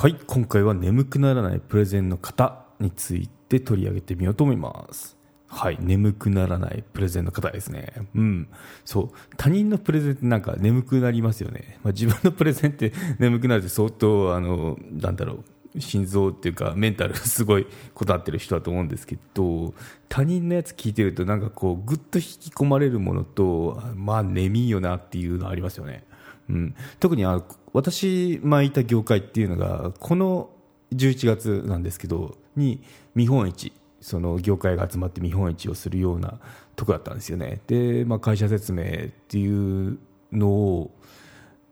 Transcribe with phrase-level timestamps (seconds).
[0.00, 5.18] はい今回は眠くならないプレゼンの型について取り上げてみようと思います。
[5.46, 7.92] はい眠くならないプレゼンの方ですね。
[8.14, 8.48] うん
[8.86, 15.44] そう他人のプレゼンってなんか眠くなりますよね、まあ、自分のプレゼンって 眠くなるって相当あのなんだろ
[15.74, 19.74] う心臓っていうかメンタルすごいこだわってる人だと思うんですけど
[20.08, 26.04] 他人のやつ聞いてるとなんかこうぐっと引き込まれるものとまあ眠いよなっていうのありますよね。
[26.50, 30.50] うん、特にあ私、まあ、いた業界っていうのがこの
[30.92, 32.82] 11月なんですけどに
[33.14, 36.40] 見本市その業界が集まって見本市をするような
[36.74, 37.60] とこだったんですよね。
[37.66, 38.86] で、まあ、会社説明っ
[39.28, 39.98] ていう
[40.32, 40.90] のを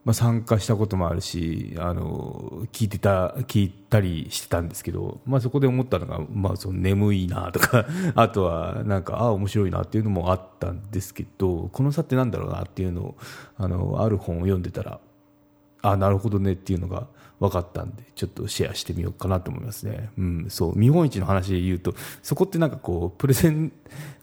[0.08, 7.84] まあ、参加したこともあるしあの聞いてた聞いたりしてたんですけど、まあ、そこで思ったのが、まあ、その眠いなとか
[8.16, 13.16] あとはなんかああ面白いなっていうのもあったんですけどこの差ってなんだろうなっていうのを
[13.58, 14.98] あのある本を読んでたら
[15.82, 17.06] あなるほどねっていうのが
[17.40, 23.72] 分かったんでちょっとシェアしてみようかなと思いますね、うん、そう見本市の話で言うとそこってなんかこうプレゼン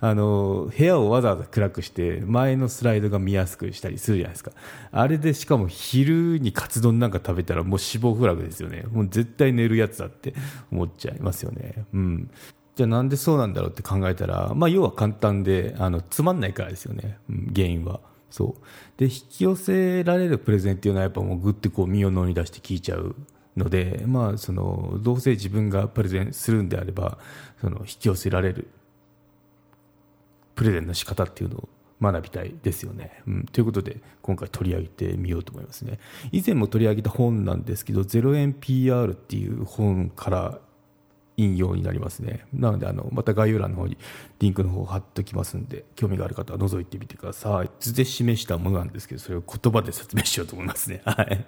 [0.02, 4.52] あの部屋をわざわざ暗くして前のスライドが見やすくしたりするじゃないですか。
[4.92, 8.84] あれでしかも昼にカツ丼なんか食べたらもう死亡フラグですよね。
[8.92, 10.34] もう絶対寝るやつだって
[10.72, 11.86] 思っちゃいますよね。
[11.94, 12.30] うん。
[12.76, 18.02] じゃあなんでそうなんだろうって考えたら、まあ、要は簡単であのつまんないからですよね、うん、原因は。
[18.36, 23.16] そうで引き寄せられるプレゼンっていうのはやっぱもうぐってこう身を乗り出して聞いちゃう
[23.56, 27.18] ので、まあ、そのどうせ自分がプレゼンするんであれば
[27.62, 28.68] その引き寄せられる
[30.54, 31.70] プレゼンの仕方っていうのを
[32.02, 33.46] 学びたいですよね、うん。
[33.46, 36.00] ということで今回取り上げてみようと思いますね。
[36.34, 40.60] 以前も取り上げた本なんですけど0円 PR っていう本から
[41.38, 42.46] 引用になりますね。
[42.54, 43.98] なので、あの、また概要欄の方に
[44.40, 47.70] リンクの方を貼っておきますんで、興味がある方は覗いてみてください。
[47.80, 51.02] 図で示したものなんですけど、それを言葉で説明しようと思いますね。
[51.06, 51.46] はい。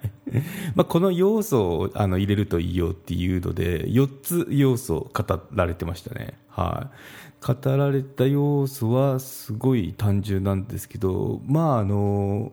[0.74, 6.38] まあ、この要素をあの入れるといいよっていうので、4つ要素語られてましたね。
[6.48, 6.96] はい。
[7.40, 12.52] 語られた要素はすごい単純なんですけど、まあ、あの、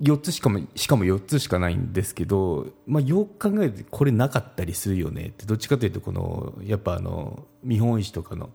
[0.00, 8.50] 4つしかもしかも4つしかないんですけど、まあ、よく考えてこれなかったりするよねってどっちかというとこのやっぱあの見本市とかの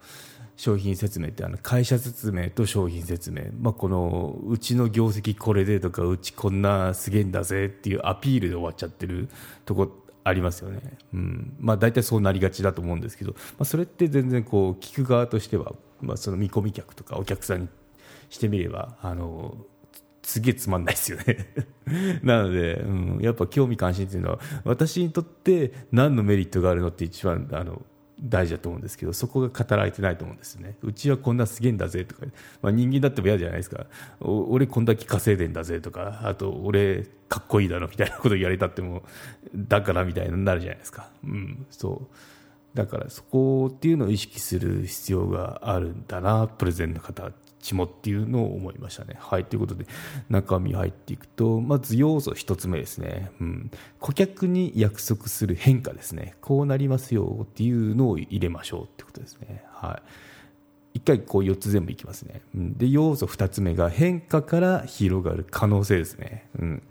[0.55, 9.29] 商品説明ってあの会社説明と商品説明、まあ、このうちの業績これでとかうちこんなすげえんだぜっていうアピールで終わっちゃってる
[9.65, 9.91] とこ
[10.23, 10.79] ありますよね、
[11.13, 11.55] うん。
[11.59, 17.69] まあ、大体そうなりがちだと思うんですけど、まあ、それって全然こう聞く側としては、まあ、その見込み客とかお客さんに
[18.29, 19.57] してみればあの
[20.23, 21.53] すげえつまんないですよね。
[22.23, 27.85] なので、うん、やっぱ興味関心っていうのは私にとって何のメリットがあるのって一番あの
[28.21, 30.77] 大事だと思うんですけどそこが語られてないと思うんですよね。
[30.81, 32.25] うちはこんなすげえんだぜとか、
[32.61, 33.85] まあ、人間だっても嫌じゃないですか。
[34.21, 39.03] 俺こんだけ稼いでんだぜとかあと俺かっこいいだろみたいなこと言われたっても
[39.55, 42.15] だからみたいになるじゃないですか、うん、そう。
[42.73, 47.31] だからそこっていうのを意識する必要があるんだなプレゼンの方
[47.63, 49.15] ちもっていうのを思いましたね。
[49.17, 49.87] はい、ということで
[50.29, 59.63] 中身入っていくとまず要素1つ目ですね、うん、顧客に約束する変化ですねこうなりますよっていうのを入れましょうってことですね。
[59.71, 60.01] はい
[60.93, 62.41] 一回こう4つ全部いきますね。
[62.53, 66.47] で、要素2つ目が変化から広がる可能性ですね。
[66.59, 66.83] うん。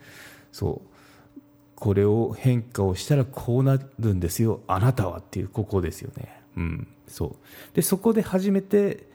[0.51, 1.41] そう。
[1.77, 4.61] これを変化をしたらこうなるんですよ。
[4.67, 6.41] あなたはっていう、ここですよね。
[6.57, 6.89] うん。
[7.07, 7.37] そう。
[7.75, 9.07] で、そこで初めて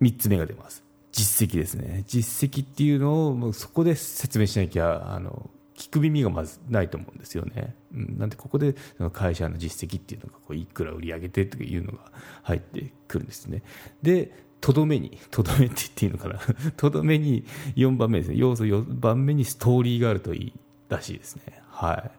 [0.00, 0.82] 3つ目が出ます。
[1.12, 2.04] 実績ですね。
[2.06, 5.50] 実績っていうのをそこで説明しなきゃあの
[5.80, 8.74] 聞く耳がまずないと思うんですよね、うん、なんでここで
[9.14, 11.98] 会社の実績っていうのがこういくら売り上げてというのが
[12.42, 13.62] 入ってくるんですね。
[14.02, 14.30] で
[14.60, 16.38] とどめにとどめって言っていいのかな。
[16.76, 17.44] とどめに
[17.76, 18.36] 4番目ですね。
[18.36, 20.52] 要素4番目にストーリーがあるといい
[20.90, 21.62] らしいですね。
[21.70, 22.10] は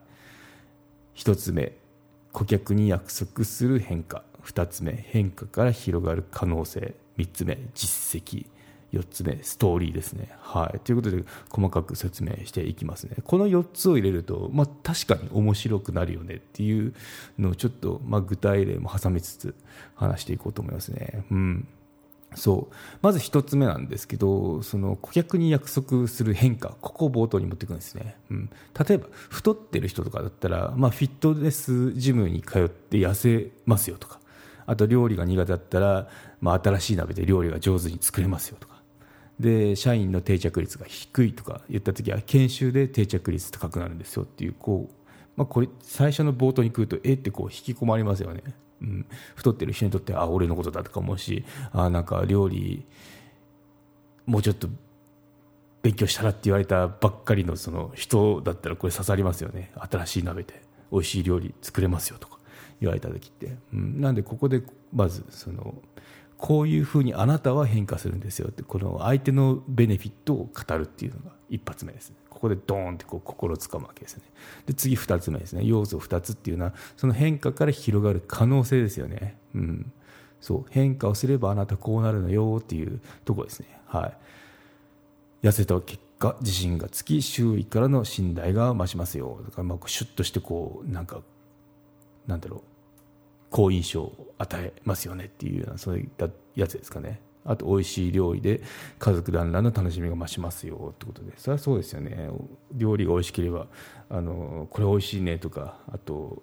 [1.15, 1.19] い。
[1.19, 1.77] 1つ目。
[2.31, 4.23] 顧客に約束する変化。
[4.43, 4.93] 2つ目。
[4.93, 6.95] 変化から広がる可能性。
[7.21, 8.45] 3つ目実績。
[8.93, 10.29] 4つ目ストーリーですね。
[10.39, 13.15] はい、ということで細かく説明していきますね。
[13.23, 16.93] この4つを入れると、まあ、確かに面白くなるよねっていう
[17.39, 19.55] のをちょっと、まあ、具体例も挟みつつ
[19.95, 21.23] 話していこうと思いますね。
[21.31, 21.67] うん。
[22.35, 22.75] そう。
[23.01, 26.75] まず1つ目なんですけどその顧客に約束する変化。
[26.81, 28.49] ここを冒頭に持っていくんですね、うん、
[28.87, 34.20] 例えば太ってる人とかだったら、まあ、フィットネスジムに通って痩せますよとか。
[34.65, 36.07] あと料理が苦手だったら、
[36.39, 38.81] まあ、新しい鍋で料理が上手に作れますよとか。
[39.39, 44.93] で社員の定着率が低いとか言った時は研修で定着率高くなるんですよっていうこう、
[45.35, 47.13] まあ、これ最初の冒頭に来るとえ？
[47.13, 48.43] ってこう引き込まれますよね、
[48.83, 52.85] うん、太ってる人にとってあ俺のことだとか思うしあなんか料理
[54.27, 54.67] もうちょっと
[55.81, 59.71] 勉強したらって言われたばっかりのその人だったらこれ刺さりますよね。
[59.89, 60.61] 新しい鍋で
[60.91, 62.37] 美味しい料理作れますよとか。
[62.79, 64.61] 言われた時って、うん、なんでここで
[64.93, 65.75] まずその
[66.37, 72.09] こういうふうにあなたは変化するんですよってこの相手のベネフィットを語るっていうのが一発目です。
[72.09, 74.23] ねここでドーンってこう心をつかむわけですね。
[74.65, 75.63] で次2つ目ですね。
[75.63, 79.37] 要素2つっていうのはその変化から広がる可能性ですよね。
[79.53, 79.93] うん。
[80.39, 80.65] そう。
[80.71, 83.79] 変化をすればあなたこうなるのよっていうところですね。
[83.85, 85.45] はい。
[85.47, 89.41] 痩せた結果自信がつき周囲からの信頼が増しますよ。
[89.45, 91.21] だからまあシュッとしてこうなんか
[92.27, 92.61] なんだろう。
[93.51, 97.21] 好印象を与えますよねっていうようなそういったやつですかね。
[97.43, 98.61] あと美味しい料理で
[98.99, 102.29] 家族団らんの楽しみが増しますよってことでそれはそうですよね。
[102.73, 103.67] 料理が美味しければ
[104.09, 106.41] あのこれ美味しいねとかあと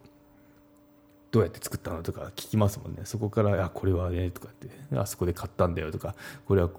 [1.31, 3.03] どうやって作ったのとか聞きますもんね。
[3.05, 6.15] そこからあこれはねとかってあそこで買ったんだよとか
[6.47, 6.71] これは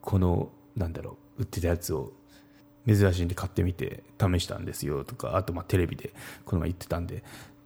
[0.00, 2.12] このなんだろう売ってたやつを
[2.86, 6.12] 珍しいんで買ってみて試したんですよとかあとまあテレビで
[6.44, 7.24] この前言ってたんで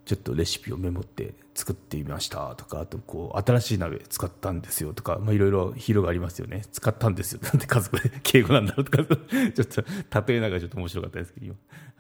[0.09, 2.55] ちょっとレシピをメモって作ってみました。
[2.57, 4.95] とかあとこう新しい鍋使ったんですよ。
[4.95, 6.63] とかいろいろ広がりますよね。
[6.73, 7.41] 使ったんですよ。
[7.43, 8.87] なんで家族で敬語なんだろう。
[8.87, 9.85] とかちょっと
[10.33, 11.57] 例えながらちょっと面白かったですけど今。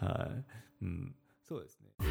[0.09, 1.15] はい、うん、
[1.47, 2.09] そうですね。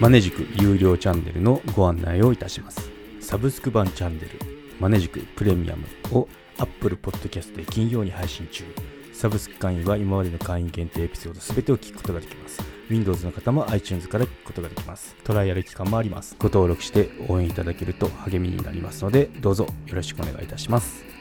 [0.00, 2.90] マネジク有料チャンネルのご案内をいたします。
[3.20, 4.30] サブスク版チャンネル
[4.80, 8.64] マネジクプレミアムを Apple Podcast で金曜に配信中。
[9.12, 12.73] サブスク会員は今までの会員限定エピソード全てを聞くことができます。
[12.90, 15.16] Windows の方も iTunes から聞くことができます。
[15.24, 16.36] トライアル期間もあります。
[16.38, 21.13] ご登録して応援いただけると励みになりますので、どうぞよろしくお願いいたします。